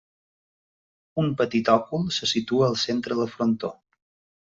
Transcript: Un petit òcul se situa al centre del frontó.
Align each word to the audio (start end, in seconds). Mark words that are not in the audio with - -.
Un 1.23 1.27
petit 1.41 1.69
òcul 1.73 2.07
se 2.15 2.29
situa 2.31 2.71
al 2.71 2.79
centre 2.85 3.19
del 3.21 3.31
frontó. 3.35 3.71